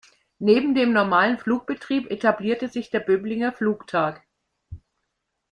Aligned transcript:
Neben 0.39 0.73
dem 0.73 0.93
normalen 0.93 1.37
Flugbetrieb 1.37 2.09
etablierte 2.09 2.69
sich 2.69 2.89
der 2.89 3.01
"Böblinger 3.01 3.51
Flugtag". 3.53 4.25